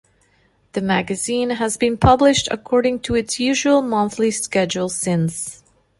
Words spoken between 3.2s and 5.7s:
usual monthly schedule since.